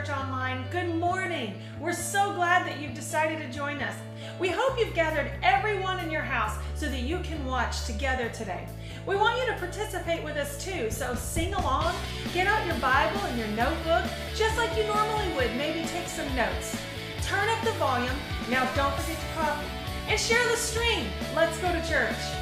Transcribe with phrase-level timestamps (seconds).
[0.00, 1.60] Church Online, good morning.
[1.78, 3.94] We're so glad that you've decided to join us.
[4.38, 8.66] We hope you've gathered everyone in your house so that you can watch together today.
[9.06, 11.94] We want you to participate with us too, so sing along,
[12.32, 16.34] get out your Bible and your notebook, just like you normally would, maybe take some
[16.34, 16.80] notes.
[17.20, 18.16] Turn up the volume,
[18.48, 19.66] now don't forget to coffee,
[20.08, 21.08] and share the stream.
[21.36, 22.39] Let's go to church.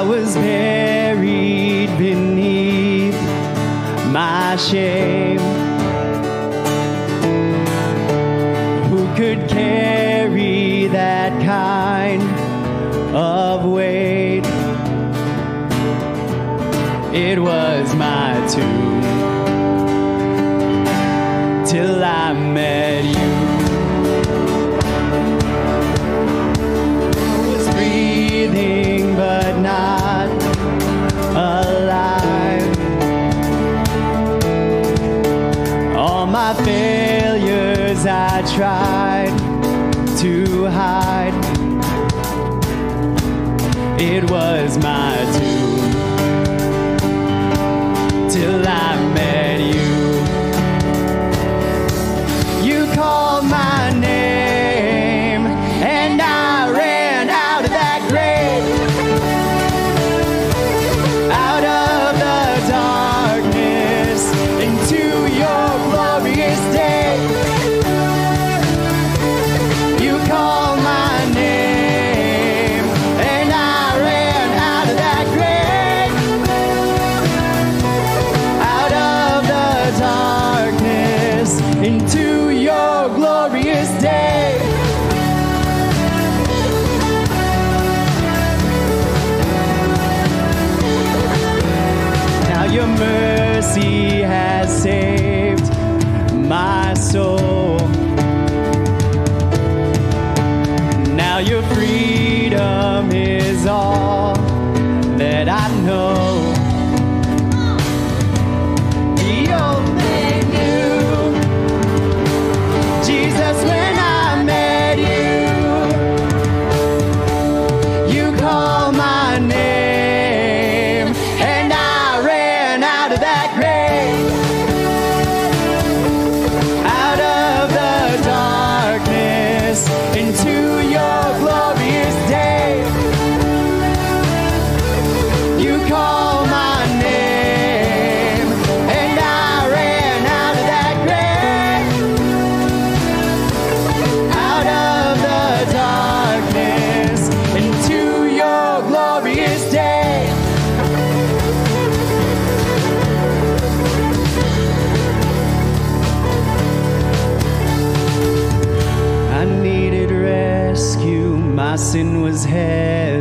[0.00, 3.20] I was buried beneath
[4.10, 5.38] my shame.
[8.88, 12.22] Who could carry that kind
[13.14, 14.46] of weight?
[17.14, 17.89] It was
[94.70, 94.99] mercy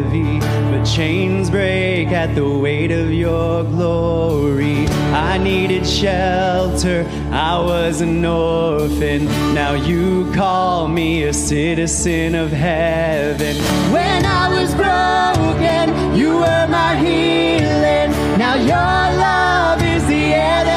[0.04, 4.88] heavy, but chains break at the weight of your glory.
[5.12, 9.26] I needed shelter, I was an orphan.
[9.54, 13.56] Now you call me a citizen of heaven.
[13.92, 18.12] When I was broken, you were my healing.
[18.38, 20.69] Now your love is the air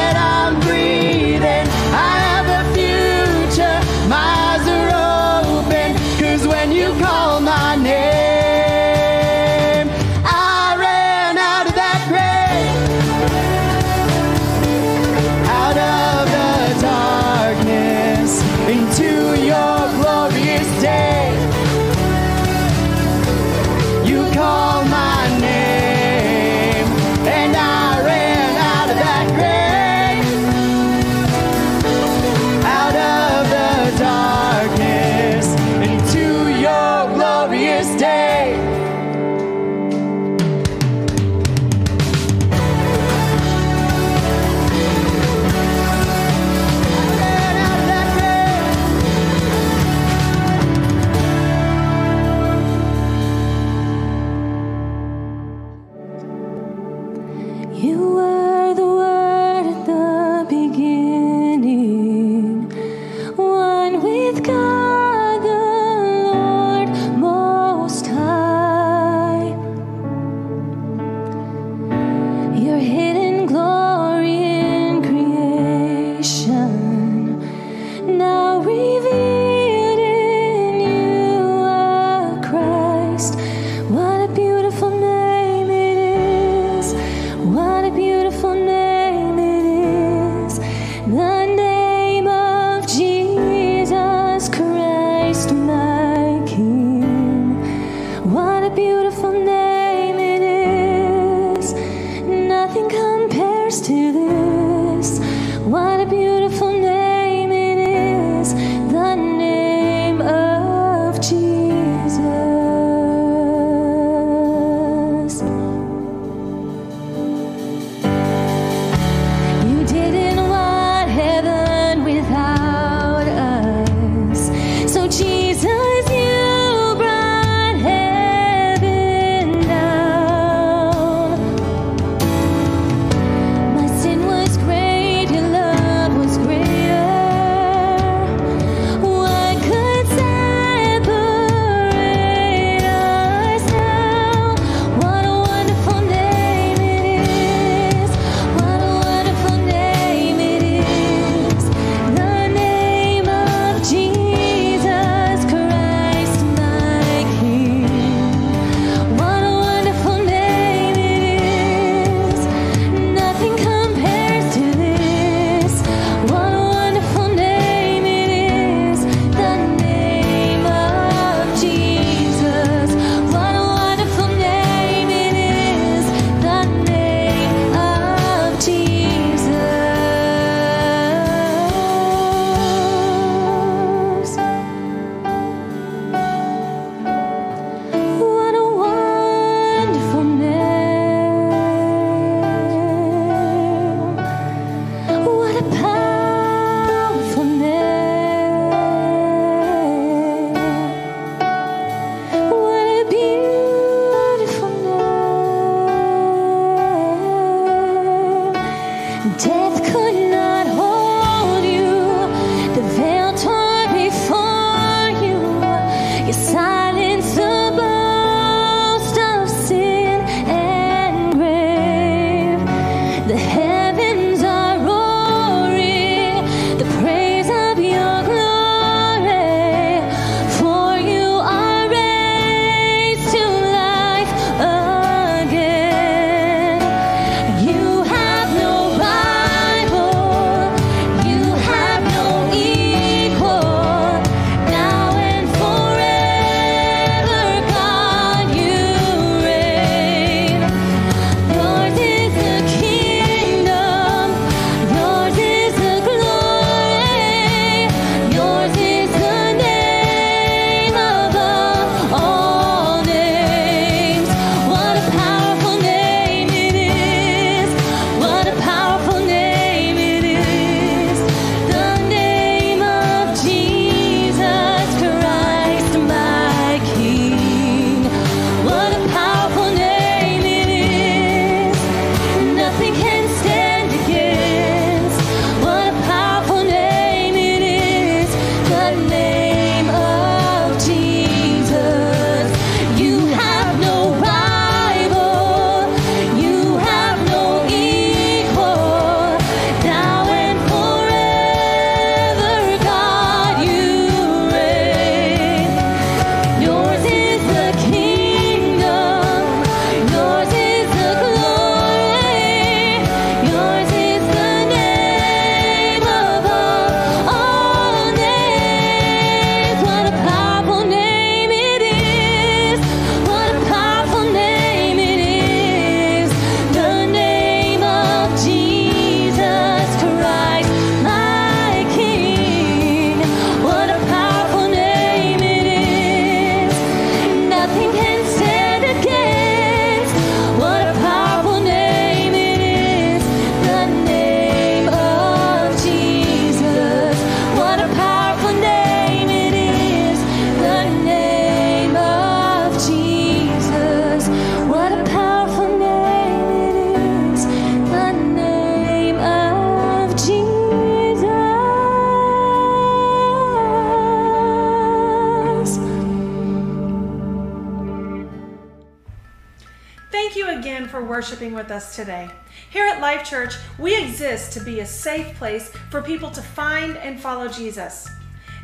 [372.02, 372.28] today.
[372.70, 376.96] Here at Life Church, we exist to be a safe place for people to find
[376.96, 378.08] and follow Jesus.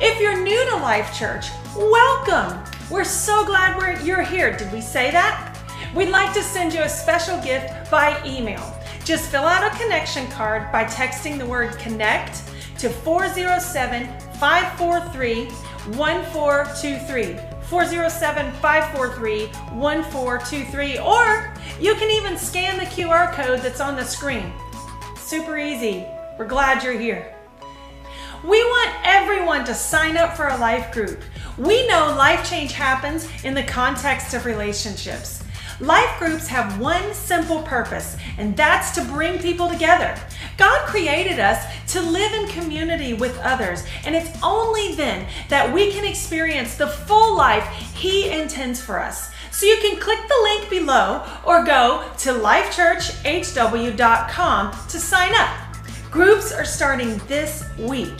[0.00, 2.62] If you're new to Life Church, welcome!
[2.88, 4.56] We're so glad we're, you're here.
[4.56, 5.58] Did we say that?
[5.92, 8.62] We'd like to send you a special gift by email.
[9.04, 12.44] Just fill out a connection card by texting the word connect
[12.78, 14.06] to 407
[14.38, 15.46] 543
[15.96, 17.49] 1423.
[17.70, 19.46] 407 543
[19.78, 20.98] 1423.
[20.98, 24.52] Or you can even scan the QR code that's on the screen.
[25.16, 26.04] Super easy.
[26.36, 27.32] We're glad you're here.
[28.42, 31.22] We want everyone to sign up for a life group.
[31.58, 35.44] We know life change happens in the context of relationships.
[35.78, 40.14] Life groups have one simple purpose, and that's to bring people together.
[40.60, 41.64] God created us
[41.94, 46.86] to live in community with others, and it's only then that we can experience the
[46.86, 47.64] full life
[47.94, 49.30] He intends for us.
[49.50, 55.48] So you can click the link below or go to lifechurchhw.com to sign up.
[56.10, 58.12] Groups are starting this week.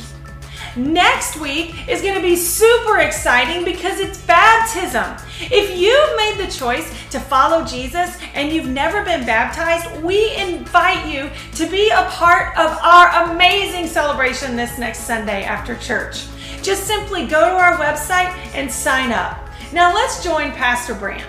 [0.76, 5.16] Next week is going to be super exciting because it's baptism.
[5.40, 11.12] If you've made the choice to follow Jesus and you've never been baptized, we invite
[11.12, 16.26] you to be a part of our amazing celebration this next Sunday after church.
[16.62, 19.48] Just simply go to our website and sign up.
[19.72, 21.26] Now let's join Pastor Brandt.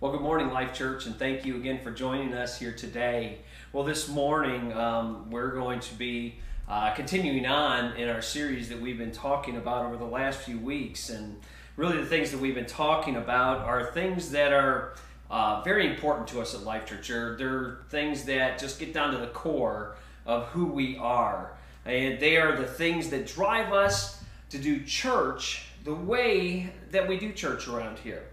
[0.00, 3.38] Well, good morning, Life Church, and thank you again for joining us here today.
[3.72, 6.34] Well, this morning um, we're going to be
[6.68, 10.58] uh, continuing on in our series that we've been talking about over the last few
[10.58, 11.08] weeks.
[11.08, 11.40] And
[11.78, 14.92] really, the things that we've been talking about are things that are
[15.30, 17.08] uh, very important to us at Life Church.
[17.08, 21.54] They're, they're things that just get down to the core of who we are.
[21.86, 27.18] And they are the things that drive us to do church the way that we
[27.18, 28.24] do church around here.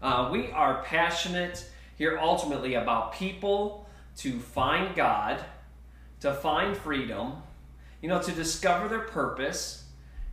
[0.00, 3.85] Uh, we are passionate here ultimately about people
[4.16, 5.44] to find God,
[6.20, 7.34] to find freedom,
[8.00, 9.84] you know, to discover their purpose,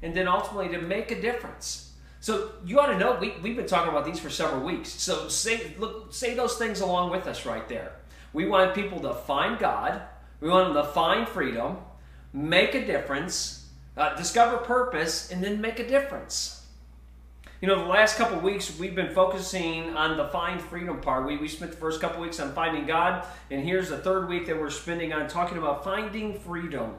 [0.02, 1.94] and then ultimately to make a difference.
[2.20, 4.90] So you ought to know we, we've been talking about these for several weeks.
[4.90, 7.94] So say look say those things along with us right there.
[8.32, 10.02] We want people to find God.
[10.40, 11.78] We want them to find freedom,
[12.32, 16.63] make a difference, uh, discover purpose, and then make a difference.
[17.64, 21.26] You know, the last couple weeks we've been focusing on the find freedom part.
[21.26, 24.48] We, we spent the first couple weeks on finding God, and here's the third week
[24.48, 26.96] that we're spending on talking about finding freedom.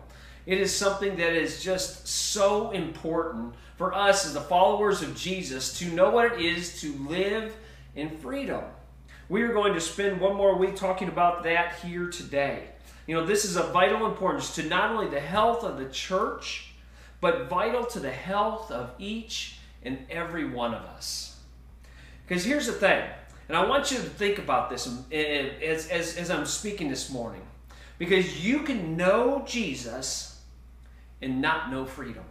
[0.47, 5.79] It is something that is just so important for us as the followers of Jesus
[5.81, 7.55] to know what it is to live
[7.95, 8.65] in freedom.
[9.29, 12.69] We are going to spend one more week talking about that here today.
[13.07, 16.73] You know, this is of vital importance to not only the health of the church,
[17.21, 21.39] but vital to the health of each in every one of us.
[22.27, 23.05] Because here's the thing,
[23.49, 27.11] and I want you to think about this um, as, as, as I'm speaking this
[27.11, 27.43] morning.
[27.99, 30.41] Because you can know Jesus
[31.23, 32.25] and not know freedom.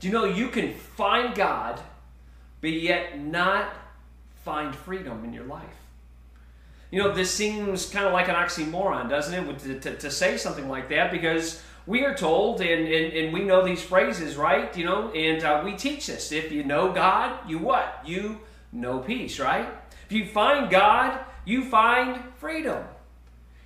[0.00, 1.80] Do you know you can find God,
[2.60, 3.72] but yet not
[4.44, 5.64] find freedom in your life?
[6.90, 10.36] You know, this seems kind of like an oxymoron, doesn't it, to, to, to say
[10.36, 11.10] something like that?
[11.10, 14.76] Because we are told, and, and, and we know these phrases, right?
[14.76, 16.32] You know, and uh, we teach this.
[16.32, 18.02] If you know God, you what?
[18.04, 18.40] You
[18.72, 19.66] know peace, right?
[20.04, 22.84] If you find God, you find freedom.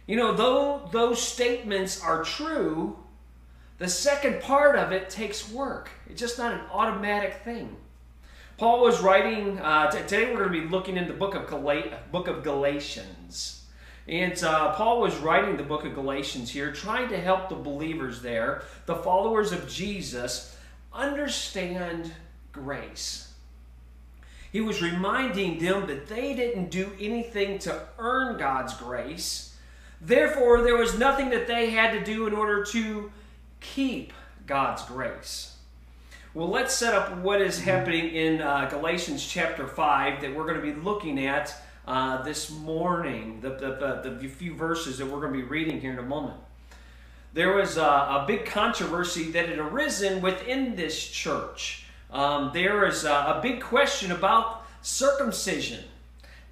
[0.06, 2.96] You know, though those statements are true,
[3.78, 5.90] the second part of it takes work.
[6.08, 7.76] It's just not an automatic thing.
[8.56, 11.98] Paul was writing, uh, today we're going to be looking in the book of, Gal-
[12.12, 13.61] book of Galatians.
[14.08, 18.20] And uh, Paul was writing the book of Galatians here, trying to help the believers
[18.20, 20.56] there, the followers of Jesus,
[20.92, 22.12] understand
[22.52, 23.32] grace.
[24.50, 29.56] He was reminding them that they didn't do anything to earn God's grace.
[30.00, 33.10] Therefore, there was nothing that they had to do in order to
[33.60, 34.12] keep
[34.46, 35.56] God's grace.
[36.34, 40.60] Well, let's set up what is happening in uh, Galatians chapter 5 that we're going
[40.60, 41.54] to be looking at
[41.86, 45.80] uh, this morning, the, the, the, the, few verses that we're going to be reading
[45.80, 46.36] here in a moment.
[47.34, 51.84] There was a, a big controversy that had arisen within this church.
[52.10, 55.82] Um, there is a, a, big question about circumcision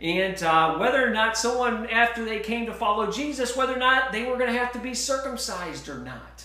[0.01, 4.11] and uh, whether or not someone, after they came to follow Jesus, whether or not
[4.11, 6.45] they were going to have to be circumcised or not.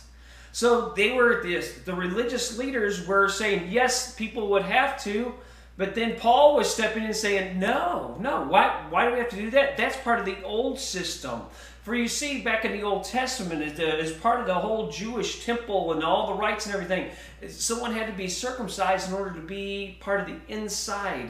[0.51, 5.33] So they were the, the religious leaders were saying yes, people would have to,
[5.77, 9.35] but then Paul was stepping in saying, no, no, why, why do we have to
[9.35, 9.75] do that?
[9.75, 11.41] That's part of the old system.
[11.83, 15.93] For you see, back in the Old Testament, as part of the whole Jewish temple
[15.93, 17.11] and all the rites and everything,
[17.47, 21.29] someone had to be circumcised in order to be part of the inside,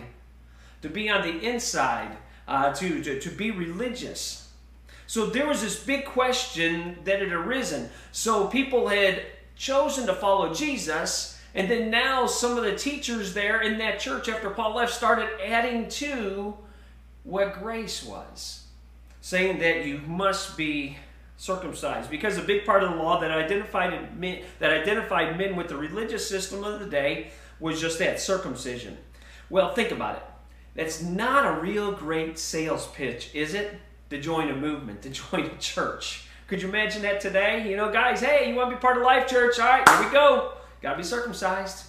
[0.81, 2.15] to be on the inside,
[2.47, 4.49] uh, to, to, to be religious.
[5.07, 7.89] So there was this big question that had arisen.
[8.11, 9.23] So people had
[9.55, 14.27] chosen to follow Jesus, and then now some of the teachers there in that church
[14.27, 16.55] after Paul left started adding to
[17.23, 18.67] what grace was
[19.21, 20.97] saying that you must be
[21.37, 25.67] circumcised because a big part of the law that identified men, that identified men with
[25.67, 28.97] the religious system of the day was just that circumcision.
[29.49, 30.23] Well, think about it.
[30.75, 33.79] That's not a real great sales pitch, is it?
[34.09, 36.27] To join a movement, to join a church.
[36.47, 37.67] Could you imagine that today?
[37.67, 39.57] You know, guys, hey, you want to be part of Life Church?
[39.57, 40.51] All right, here we go.
[40.85, 41.87] Got to be circumcised.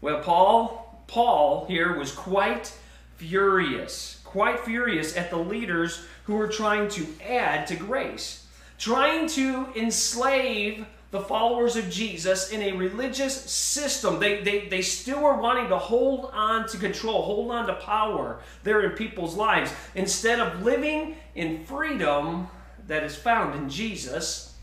[0.00, 2.76] Well, Paul, Paul here was quite
[3.14, 8.44] furious, quite furious at the leaders who were trying to add to grace,
[8.76, 14.18] trying to enslave the followers of Jesus in a religious system.
[14.18, 18.40] They, they, they still are wanting to hold on to control, hold on to power
[18.64, 22.48] there in people's lives, instead of living in freedom
[22.88, 24.56] that is found in Jesus,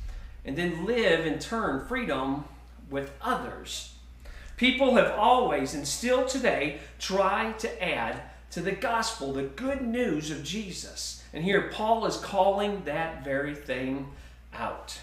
[0.44, 2.44] and then live in turn freedom
[2.90, 3.94] with others.
[4.58, 10.32] People have always and still today try to add to the gospel, the good news
[10.32, 11.24] of Jesus.
[11.34, 14.08] And here Paul is calling that very thing
[14.54, 15.00] out.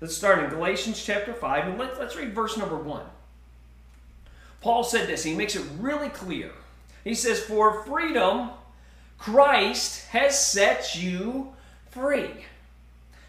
[0.00, 3.02] Let's start in Galatians chapter 5 and let's, let's read verse number 1.
[4.60, 6.50] Paul said this, he makes it really clear.
[7.02, 8.50] He says, For freedom,
[9.16, 11.54] Christ has set you
[11.90, 12.30] free.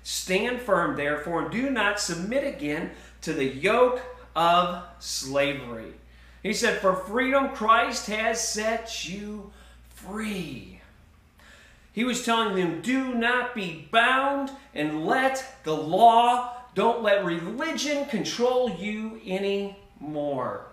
[0.03, 2.91] Stand firm, therefore, and do not submit again
[3.27, 4.01] to the yoke
[4.37, 5.91] of slavery.
[6.41, 9.51] He said, For freedom, Christ has set you
[9.89, 10.79] free.
[11.91, 18.05] He was telling them, do not be bound and let the law, don't let religion
[18.05, 20.67] control you anymore.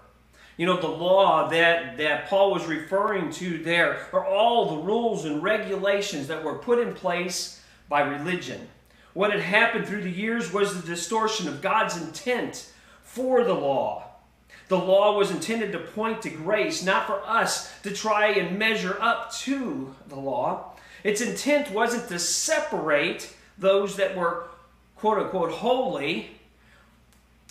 [0.57, 5.24] You know, the law that, that Paul was referring to there are all the rules
[5.24, 8.68] and regulations that were put in place by religion.
[9.14, 12.70] What had happened through the years was the distortion of God's intent
[13.03, 14.05] for the law.
[14.68, 18.98] The law was intended to point to grace, not for us to try and measure
[19.00, 20.72] up to the law.
[21.05, 24.48] Its intent wasn't to separate those that were
[24.96, 26.31] quote unquote holy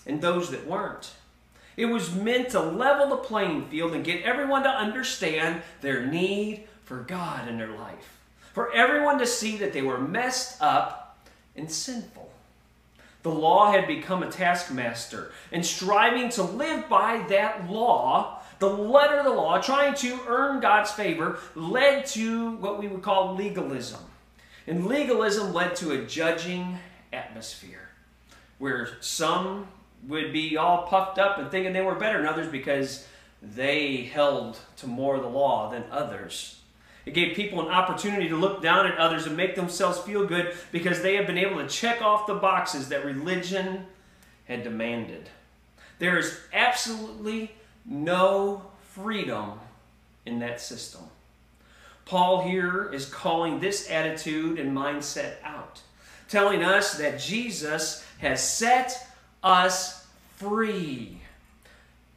[0.05, 1.13] and those that weren't.
[1.77, 6.67] It was meant to level the playing field and get everyone to understand their need
[6.83, 8.19] for God in their life.
[8.53, 11.02] For everyone to see that they were messed up
[11.55, 12.31] and sinful.
[13.23, 19.17] The law had become a taskmaster, and striving to live by that law the letter
[19.17, 23.99] of the law, trying to earn God's favor, led to what we would call legalism.
[24.67, 26.79] And legalism led to a judging
[27.11, 27.89] atmosphere
[28.59, 29.67] where some
[30.07, 33.05] would be all puffed up and thinking they were better than others because
[33.41, 36.61] they held to more of the law than others.
[37.05, 40.55] It gave people an opportunity to look down at others and make themselves feel good
[40.71, 43.85] because they had been able to check off the boxes that religion
[44.45, 45.29] had demanded.
[45.99, 47.51] There is absolutely
[47.85, 49.59] no freedom
[50.25, 51.01] in that system.
[52.05, 55.81] Paul here is calling this attitude and mindset out,
[56.29, 59.07] telling us that Jesus has set
[59.41, 61.21] us free.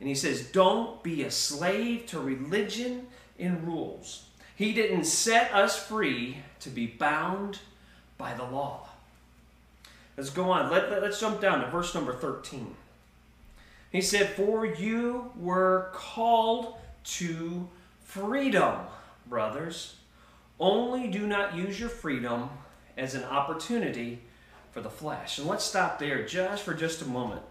[0.01, 3.07] And he says, Don't be a slave to religion
[3.39, 4.26] and rules.
[4.57, 7.61] He didn't set us free to be bound
[8.17, 8.89] by the law.
[10.17, 10.71] Let's go on.
[10.71, 12.75] Let, let, us jump down to verse number 13.
[13.93, 17.69] He said, For you were called to
[18.03, 18.81] freedom,
[19.27, 19.97] brothers.
[20.59, 22.49] Only do not use your freedom
[22.97, 24.21] as an opportunity
[24.73, 25.39] for the flesh.
[25.39, 27.43] And let's stop there just for just a moment.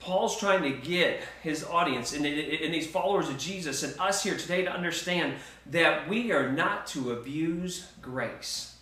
[0.00, 4.36] Paul's trying to get his audience and, and these followers of Jesus and us here
[4.36, 5.34] today to understand
[5.66, 8.76] that we are not to abuse grace.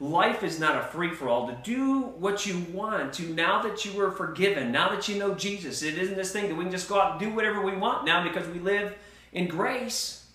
[0.00, 3.84] Life is not a free for all to do what you want to now that
[3.84, 5.82] you were forgiven, now that you know Jesus.
[5.82, 8.04] It isn't this thing that we can just go out and do whatever we want
[8.04, 8.96] now because we live
[9.32, 10.26] in grace.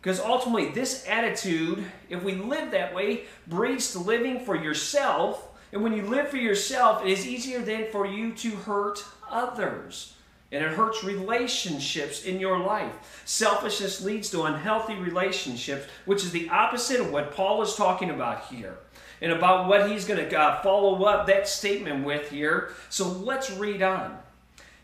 [0.00, 5.48] Because ultimately, this attitude, if we live that way, breeds to living for yourself.
[5.72, 10.14] And when you live for yourself, it is easier then for you to hurt others
[10.52, 13.22] and it hurts relationships in your life.
[13.24, 18.46] Selfishness leads to unhealthy relationships, which is the opposite of what Paul is talking about
[18.46, 18.78] here
[19.20, 22.72] and about what he's going to uh, follow up that statement with here.
[22.88, 24.18] So let's read on.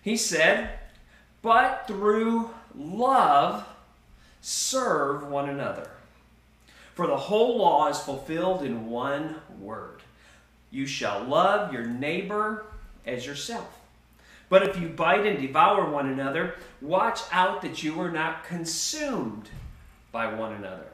[0.03, 0.71] He said,
[1.43, 3.67] But through love,
[4.41, 5.91] serve one another.
[6.95, 10.03] For the whole law is fulfilled in one word
[10.77, 12.67] You shall love your neighbor
[13.07, 13.81] as yourself.
[14.51, 19.49] But if you bite and devour one another, watch out that you are not consumed
[20.13, 20.89] by one another.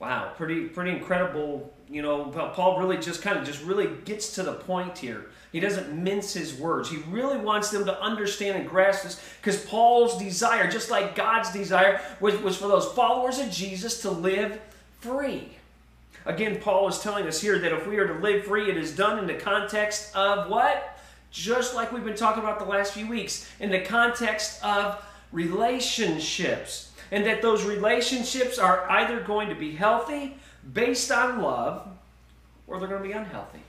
[0.00, 1.72] Wow, pretty pretty incredible.
[1.88, 5.26] You know, Paul really just kind of just really gets to the point here.
[5.52, 6.90] He doesn't mince his words.
[6.90, 11.52] He really wants them to understand and grasp this because Paul's desire, just like God's
[11.52, 14.60] desire, was, was for those followers of Jesus to live
[14.98, 15.56] free.
[16.26, 18.94] Again, Paul is telling us here that if we are to live free, it is
[18.94, 20.98] done in the context of what?
[21.30, 26.90] Just like we've been talking about the last few weeks, in the context of relationships.
[27.12, 30.36] And that those relationships are either going to be healthy,
[30.72, 31.86] based on love,
[32.66, 33.60] or they're going to be unhealthy.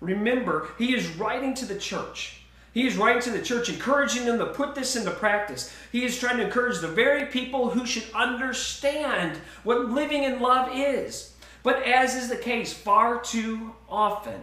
[0.00, 2.40] Remember, he is writing to the church.
[2.74, 5.72] He is writing to the church, encouraging them to put this into practice.
[5.92, 10.70] He is trying to encourage the very people who should understand what living in love
[10.74, 11.34] is.
[11.62, 14.40] But as is the case far too often,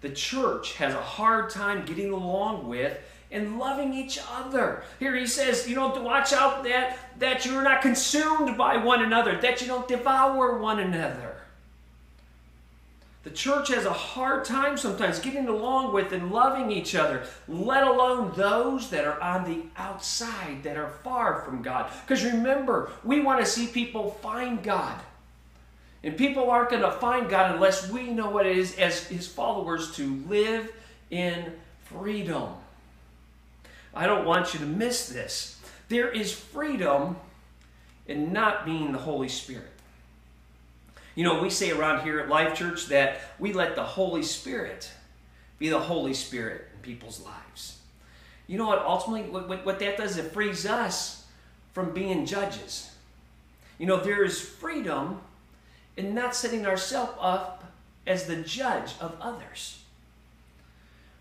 [0.00, 2.98] the church has a hard time getting along with
[3.30, 4.82] and loving each other.
[4.98, 9.38] Here he says, you know, watch out that, that you're not consumed by one another,
[9.42, 11.39] that you don't devour one another.
[13.22, 17.86] The church has a hard time sometimes getting along with and loving each other, let
[17.86, 21.92] alone those that are on the outside, that are far from God.
[22.06, 24.98] Because remember, we want to see people find God.
[26.02, 29.28] And people aren't going to find God unless we know what it is as His
[29.28, 30.72] followers to live
[31.10, 31.52] in
[31.84, 32.54] freedom.
[33.94, 35.60] I don't want you to miss this.
[35.90, 37.16] There is freedom
[38.06, 39.72] in not being the Holy Spirit.
[41.20, 44.90] You know, we say around here at Life Church that we let the Holy Spirit
[45.58, 47.78] be the Holy Spirit in people's lives.
[48.46, 48.78] You know what?
[48.78, 51.26] Ultimately, what, what that does, is it frees us
[51.74, 52.94] from being judges.
[53.76, 55.20] You know, there is freedom
[55.94, 57.70] in not setting ourselves up
[58.06, 59.82] as the judge of others.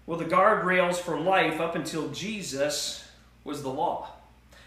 [0.06, 3.06] Well, the guardrails for life up until Jesus
[3.44, 4.08] was the law.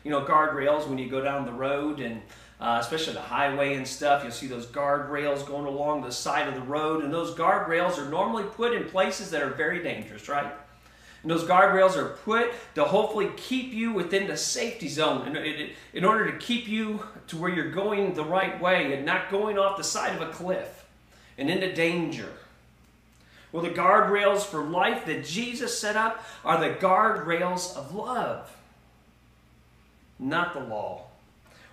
[0.05, 2.21] You know, guardrails when you go down the road and
[2.63, 4.23] uh, especially the highway and stuff.
[4.23, 8.09] You'll see those guardrails going along the side of the road, and those guardrails are
[8.09, 10.53] normally put in places that are very dangerous, right?
[11.23, 16.05] And those guardrails are put to hopefully keep you within the safety zone in, in
[16.05, 19.77] order to keep you to where you're going the right way and not going off
[19.77, 20.87] the side of a cliff
[21.37, 22.33] and into danger.
[23.51, 28.57] Well, the guardrails for life that Jesus set up are the guardrails of love,
[30.21, 31.07] not the law.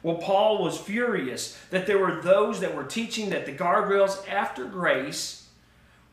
[0.01, 4.65] Well, Paul was furious that there were those that were teaching that the guardrails after
[4.65, 5.47] grace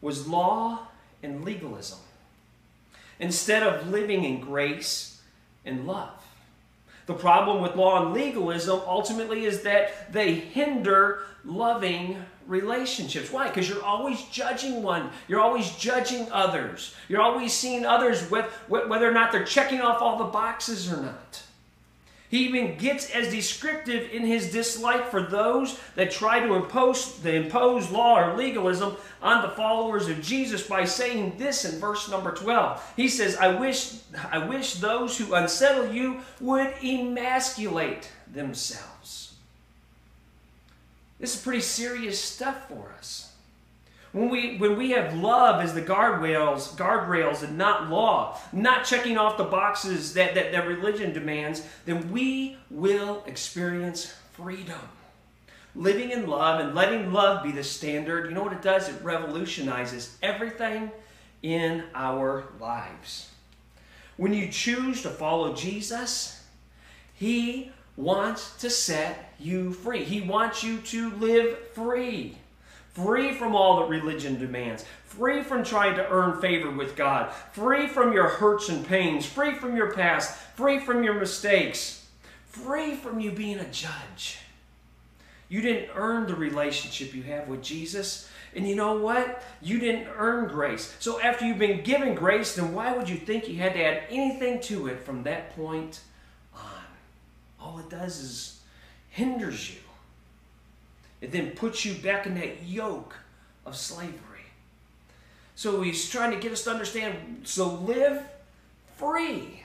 [0.00, 0.88] was law
[1.22, 1.98] and legalism
[3.18, 5.20] instead of living in grace
[5.64, 6.10] and love.
[7.06, 13.30] The problem with law and legalism ultimately is that they hinder loving relationships.
[13.30, 13.48] Why?
[13.48, 15.10] Because you're always judging one.
[15.28, 16.94] You're always judging others.
[17.08, 21.00] You're always seeing others with, whether or not they're checking off all the boxes or
[21.00, 21.42] not.
[22.28, 27.34] He even gets as descriptive in his dislike for those that try to impose the
[27.34, 32.32] impose law or legalism on the followers of Jesus by saying this in verse number
[32.32, 32.94] 12.
[32.96, 33.94] He says, I wish,
[34.30, 39.34] I wish those who unsettle you would emasculate themselves.
[41.18, 43.25] This is pretty serious stuff for us.
[44.16, 49.18] When we, when we have love as the guardrails, guardrails and not law, not checking
[49.18, 54.80] off the boxes that, that, that religion demands, then we will experience freedom.
[55.74, 58.88] Living in love and letting love be the standard, you know what it does?
[58.88, 60.90] It revolutionizes everything
[61.42, 63.28] in our lives.
[64.16, 66.42] When you choose to follow Jesus,
[67.12, 70.04] He wants to set you free.
[70.04, 72.38] He wants you to live free
[72.96, 77.86] free from all that religion demands, free from trying to earn favor with God, free
[77.86, 82.06] from your hurts and pains, free from your past, free from your mistakes,
[82.46, 84.38] free from you being a judge.
[85.50, 88.30] You didn't earn the relationship you have with Jesus.
[88.54, 89.42] And you know what?
[89.60, 90.96] You didn't earn grace.
[90.98, 94.04] So after you've been given grace, then why would you think you had to add
[94.08, 96.00] anything to it from that point
[96.54, 96.62] on?
[97.60, 98.60] All it does is
[99.10, 99.85] hinders you.
[101.20, 103.16] It then puts you back in that yoke
[103.64, 104.12] of slavery.
[105.54, 108.22] So he's trying to get us to understand so live
[108.96, 109.62] free.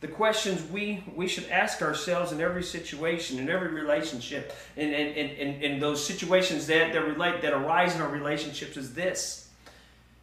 [0.00, 5.30] The questions we, we should ask ourselves in every situation, in every relationship, in, in,
[5.30, 9.48] in, in those situations that, that relate that arise in our relationships is this.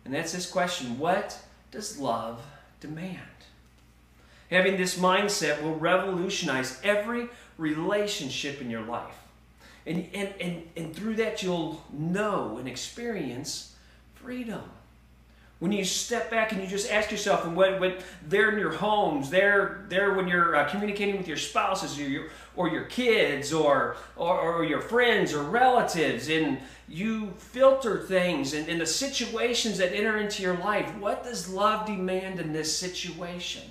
[0.06, 1.40] And that's this question what
[1.72, 2.42] does love
[2.80, 3.20] demand?
[4.50, 9.21] Having this mindset will revolutionize every relationship in your life.
[9.86, 13.76] And, and, and, and through that, you'll know and experience
[14.16, 14.62] freedom.
[15.60, 19.30] When you step back and you just ask yourself, and when, they're in your homes,
[19.30, 23.96] they're there when you're uh, communicating with your spouses or your, or your kids or,
[24.16, 26.58] or, or your friends or relatives, and
[26.90, 30.96] you filter things and, and the situations that enter into your life.
[30.98, 33.62] What does love demand in this situation?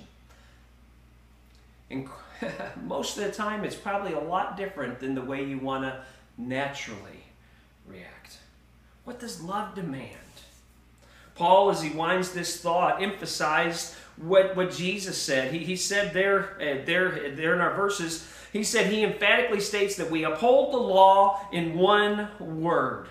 [2.83, 6.03] most of the time, it's probably a lot different than the way you want to
[6.37, 7.23] naturally
[7.87, 8.37] react.
[9.03, 10.17] What does love demand?
[11.35, 15.53] Paul, as he winds this thought, emphasized what, what Jesus said.
[15.53, 19.95] He, he said there, uh, there, there in our verses, he said he emphatically states
[19.95, 23.07] that we uphold the law in one word.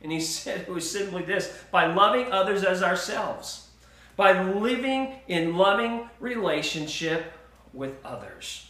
[0.00, 3.68] And he said it was simply this by loving others as ourselves,
[4.16, 7.32] by living in loving relationship
[7.78, 8.68] with others.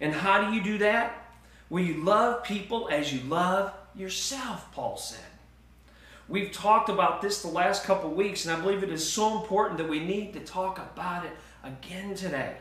[0.00, 1.34] And how do you do that?
[1.68, 5.18] Well, you love people as you love yourself, Paul said.
[6.28, 9.78] We've talked about this the last couple weeks, and I believe it is so important
[9.78, 11.32] that we need to talk about it
[11.64, 12.54] again today.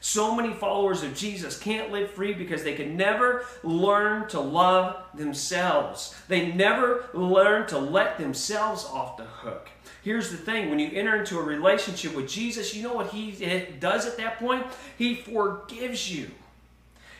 [0.00, 4.96] So many followers of Jesus can't live free because they can never learn to love
[5.14, 6.16] themselves.
[6.26, 9.68] They never learn to let themselves off the hook.
[10.02, 13.32] Here's the thing when you enter into a relationship with Jesus, you know what He
[13.78, 14.66] does at that point?
[14.98, 16.30] He forgives you.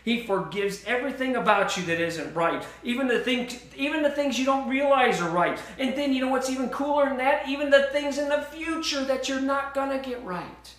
[0.05, 2.64] He forgives everything about you that isn't right.
[2.83, 5.61] Even the things, even the things you don't realize are right.
[5.79, 7.49] And then you know what's even cooler than that?
[7.49, 10.75] Even the things in the future that you're not gonna get right.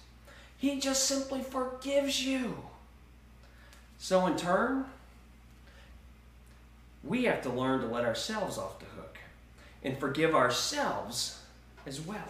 [0.58, 2.58] He just simply forgives you.
[3.98, 4.86] So in turn,
[7.02, 9.20] we have to learn to let ourselves off the hook
[9.84, 11.43] and forgive ourselves
[11.86, 12.28] as well.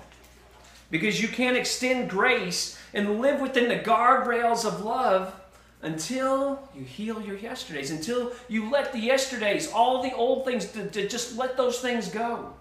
[0.92, 5.34] Because you can't extend grace and live within the guardrails of love
[5.82, 10.90] until you heal your yesterdays, until you let the yesterdays, all the old things, to,
[10.90, 12.54] to just let those things go.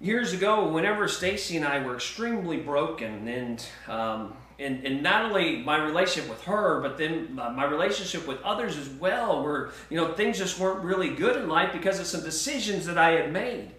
[0.00, 5.62] Years ago, whenever Stacy and I were extremely broken, and, um, and and not only
[5.62, 10.12] my relationship with her, but then my relationship with others as well, where you know
[10.12, 13.70] things just weren't really good in life because of some decisions that I had made.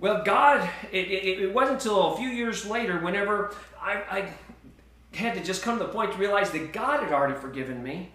[0.00, 5.34] Well, God, it, it, it wasn't until a few years later, whenever I, I had
[5.34, 8.10] to just come to the point to realize that God had already forgiven me.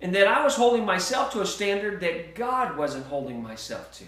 [0.00, 4.04] And that I was holding myself to a standard that God wasn't holding myself to.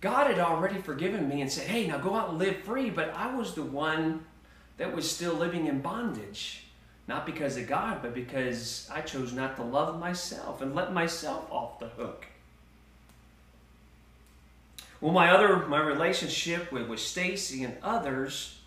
[0.00, 2.90] God had already forgiven me and said, hey, now go out and live free.
[2.90, 4.24] But I was the one
[4.76, 6.64] that was still living in bondage.
[7.08, 11.50] Not because of God, but because I chose not to love myself and let myself
[11.50, 12.26] off the hook.
[15.00, 18.58] Well, my other, my relationship with, with Stacy and others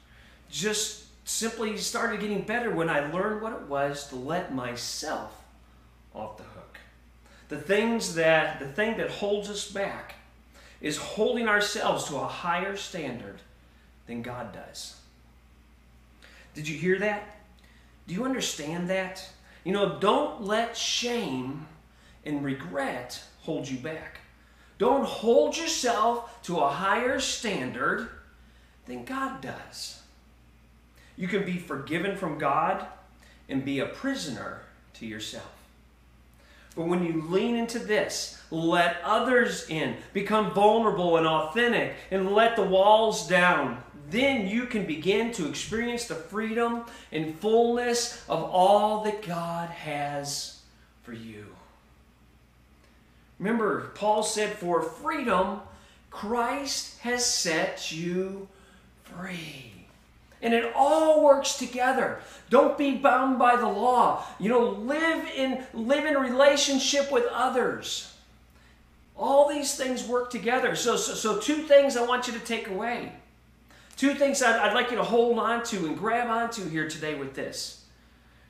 [0.50, 5.44] just simply started getting better when I learned what it was to let myself
[6.14, 6.78] off the hook.
[7.50, 10.16] The things that the thing that holds us back
[10.80, 13.42] is holding ourselves to a higher standard
[14.08, 14.96] than God does.
[16.54, 17.40] Did you hear that?
[18.08, 19.30] Do you understand that?
[19.64, 21.68] You know, don't let shame
[22.26, 24.21] and regret hold you back.
[24.82, 28.10] Don't hold yourself to a higher standard
[28.88, 30.02] than God does.
[31.16, 32.88] You can be forgiven from God
[33.48, 34.64] and be a prisoner
[34.96, 35.52] to yourself.
[36.76, 42.56] But when you lean into this, let others in, become vulnerable and authentic, and let
[42.56, 49.04] the walls down, then you can begin to experience the freedom and fullness of all
[49.04, 50.58] that God has
[51.04, 51.46] for you.
[53.42, 55.62] Remember, Paul said, For freedom,
[56.12, 58.48] Christ has set you
[59.04, 59.88] free.
[60.44, 62.20] And it all works together.
[62.52, 64.24] Don't be bound by the law.
[64.40, 68.14] You know, live in live in relationship with others.
[69.18, 70.76] All these things work together.
[70.76, 73.12] So, so, so two things I want you to take away.
[73.98, 77.16] Two things I'd, I'd like you to hold on to and grab onto here today
[77.16, 77.86] with this.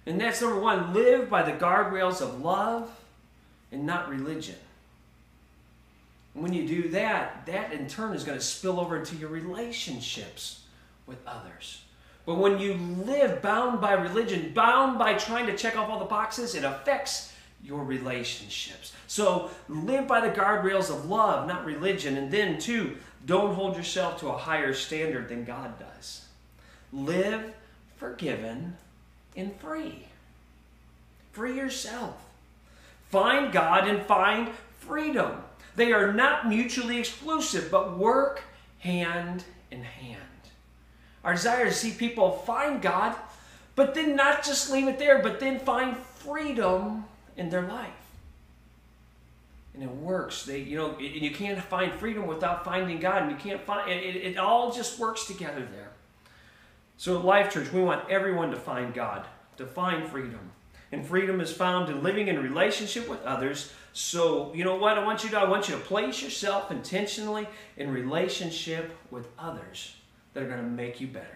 [0.06, 2.90] And that's number one, live by the guardrails of love
[3.72, 4.56] and not religion.
[6.34, 10.64] When you do that, that in turn is going to spill over into your relationships
[11.06, 11.84] with others.
[12.26, 16.06] But when you live bound by religion, bound by trying to check off all the
[16.06, 18.94] boxes, it affects your relationships.
[19.08, 22.18] So live by the guardrails of love, not religion.
[22.18, 26.26] And then, two, don't hold yourself to a higher standard than God does.
[26.94, 27.54] Live
[27.98, 28.76] forgiven
[29.36, 30.08] and free.
[31.32, 32.16] Free yourself.
[33.10, 35.32] Find God and find freedom.
[35.76, 38.44] They are not mutually exclusive, but work
[38.80, 40.20] hand in hand.
[41.24, 43.16] Our desire to see people find God,
[43.76, 47.06] but then not just leave it there, but then find freedom
[47.38, 47.90] in their life.
[49.74, 50.44] And it works.
[50.44, 53.90] They, you know, and you can't find freedom without finding God, and you can't find
[53.90, 54.16] it.
[54.16, 55.92] It all just works together there.
[56.98, 59.26] So at Life Church, we want everyone to find God,
[59.58, 60.52] to find freedom.
[60.92, 63.72] And freedom is found in living in relationship with others.
[63.94, 67.48] So, you know what I want you to I want you to place yourself intentionally
[67.78, 69.96] in relationship with others
[70.34, 71.28] that are going to make you better.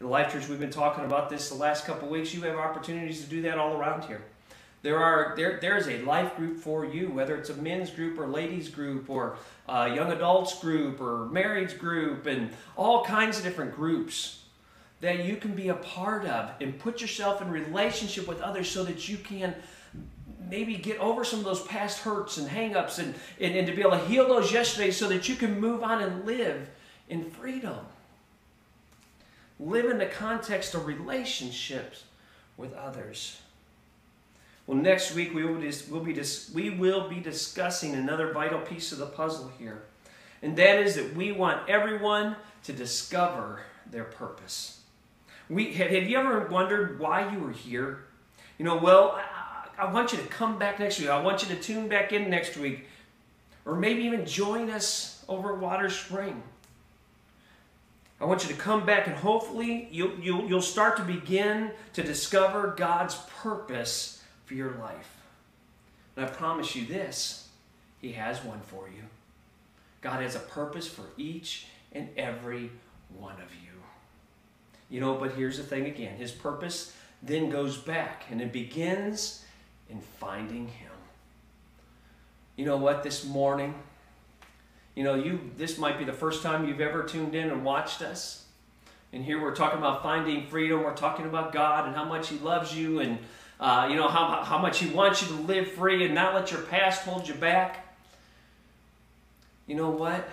[0.00, 2.34] In Life Church, we've been talking about this the last couple weeks.
[2.34, 4.22] You have opportunities to do that all around here.
[4.82, 8.26] There are there there's a life group for you, whether it's a men's group or
[8.26, 9.36] ladies group or
[9.68, 14.44] young adults group or marriage group and all kinds of different groups
[15.00, 18.84] that you can be a part of and put yourself in relationship with others so
[18.84, 19.54] that you can
[20.48, 23.80] maybe get over some of those past hurts and hangups and, and, and to be
[23.80, 26.68] able to heal those yesterday so that you can move on and live
[27.08, 27.78] in freedom.
[29.58, 32.04] Live in the context of relationships
[32.56, 33.38] with others.
[34.66, 38.60] Well, next week we will, dis- we'll be dis- we will be discussing another vital
[38.60, 39.82] piece of the puzzle here.
[40.42, 44.75] And that is that we want everyone to discover their purpose.
[45.48, 48.04] We, have, have you ever wondered why you were here?
[48.58, 49.20] You know, well,
[49.78, 51.08] I, I want you to come back next week.
[51.08, 52.86] I want you to tune back in next week.
[53.64, 56.42] Or maybe even join us over at Water Spring.
[58.20, 62.02] I want you to come back and hopefully you'll, you'll, you'll start to begin to
[62.02, 65.20] discover God's purpose for your life.
[66.16, 67.48] And I promise you this
[68.00, 69.02] He has one for you.
[70.00, 72.70] God has a purpose for each and every
[73.18, 73.65] one of you.
[74.88, 79.44] You know, but here's the thing again His purpose then goes back and it begins
[79.88, 80.90] in finding Him.
[82.56, 83.74] You know what, this morning,
[84.94, 88.02] you know, you this might be the first time you've ever tuned in and watched
[88.02, 88.44] us.
[89.12, 90.82] And here we're talking about finding freedom.
[90.82, 93.18] We're talking about God and how much He loves you and,
[93.60, 96.50] uh, you know, how, how much He wants you to live free and not let
[96.50, 97.96] your past hold you back.
[99.66, 100.28] You know what?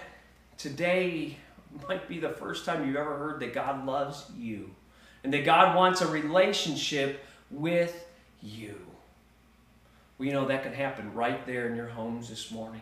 [0.57, 1.37] Today
[1.87, 4.71] might be the first time you've ever heard that God loves you
[5.23, 8.05] and that God wants a relationship with
[8.41, 8.75] you.
[10.17, 12.81] Well, you know, that can happen right there in your homes this morning.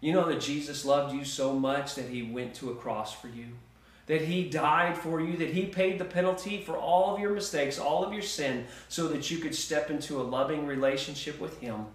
[0.00, 3.28] You know that Jesus loved you so much that he went to a cross for
[3.28, 3.46] you,
[4.06, 7.78] that he died for you, that he paid the penalty for all of your mistakes,
[7.78, 11.86] all of your sin, so that you could step into a loving relationship with him.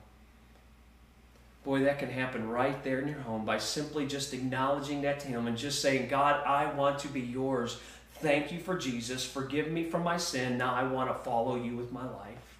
[1.63, 5.27] Boy, that can happen right there in your home by simply just acknowledging that to
[5.27, 7.79] him and just saying, God, I want to be yours.
[8.13, 9.25] Thank you for Jesus.
[9.25, 10.57] Forgive me for my sin.
[10.57, 12.59] Now I want to follow you with my life.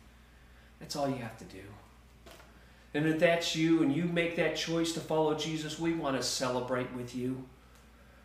[0.80, 1.62] That's all you have to do.
[2.94, 6.24] And if that's you and you make that choice to follow Jesus, we want to
[6.24, 7.44] celebrate with you.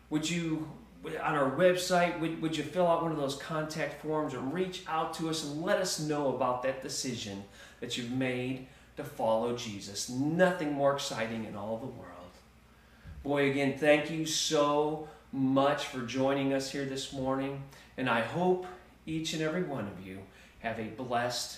[0.09, 0.67] Would you,
[1.05, 4.83] on our website, would, would you fill out one of those contact forms and reach
[4.87, 7.43] out to us and let us know about that decision
[7.79, 10.09] that you've made to follow Jesus?
[10.09, 12.11] Nothing more exciting in all the world.
[13.23, 17.63] Boy, again, thank you so much for joining us here this morning.
[17.97, 18.65] And I hope
[19.05, 20.19] each and every one of you
[20.59, 21.57] have a blessed